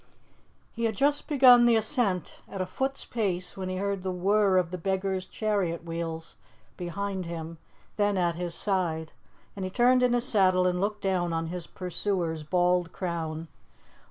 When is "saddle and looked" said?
10.27-11.01